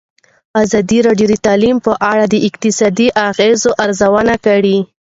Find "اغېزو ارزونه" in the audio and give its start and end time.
3.27-4.35